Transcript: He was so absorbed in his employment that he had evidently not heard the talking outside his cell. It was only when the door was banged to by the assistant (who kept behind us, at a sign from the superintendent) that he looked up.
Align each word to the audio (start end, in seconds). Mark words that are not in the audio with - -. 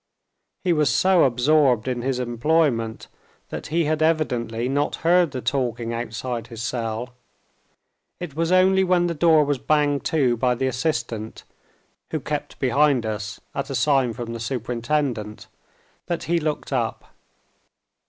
He 0.63 0.73
was 0.73 0.89
so 0.89 1.25
absorbed 1.25 1.87
in 1.87 2.01
his 2.01 2.17
employment 2.17 3.07
that 3.49 3.67
he 3.67 3.85
had 3.85 4.01
evidently 4.01 4.67
not 4.67 4.95
heard 5.05 5.29
the 5.29 5.43
talking 5.43 5.93
outside 5.93 6.47
his 6.47 6.63
cell. 6.63 7.13
It 8.19 8.35
was 8.35 8.51
only 8.51 8.83
when 8.83 9.05
the 9.05 9.13
door 9.13 9.45
was 9.45 9.59
banged 9.59 10.03
to 10.05 10.35
by 10.37 10.55
the 10.55 10.65
assistant 10.65 11.43
(who 12.09 12.19
kept 12.19 12.57
behind 12.57 13.05
us, 13.05 13.39
at 13.53 13.69
a 13.69 13.75
sign 13.75 14.13
from 14.13 14.33
the 14.33 14.39
superintendent) 14.39 15.45
that 16.07 16.23
he 16.23 16.39
looked 16.39 16.73
up. 16.73 17.13